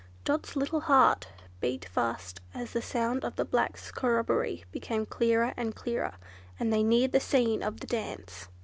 Dot's 0.23 0.55
little 0.55 0.79
heart 0.79 1.27
beat 1.59 1.85
fast 1.87 2.41
as 2.55 2.73
the 2.73 2.81
sound 2.81 3.23
of 3.23 3.35
the 3.35 3.45
blacks' 3.45 3.91
corroboree 3.91 4.63
became 4.71 5.05
clearer 5.05 5.53
and 5.55 5.75
clearer, 5.75 6.15
and 6.59 6.73
they 6.73 6.81
neared 6.81 7.11
the 7.11 7.19
scene 7.19 7.61
of 7.61 7.81
the 7.81 7.85
dance. 7.85 8.47